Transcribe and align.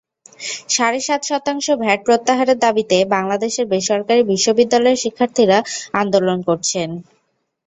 সাড়ে 0.69 0.99
সাত 1.07 1.21
শতাংশ 1.29 1.65
ভ্যাট 1.81 1.99
প্রত্যাহারের 2.07 2.57
দাবিতে 2.59 2.97
বাংলাদেশের 3.15 3.65
বেসরকারি 3.71 4.21
বিশ্ববিদ্যালয়ের 4.31 5.01
শিক্ষার্থীরা 5.03 5.57
আন্দোলন 5.93 6.37
করছেন। 6.47 6.89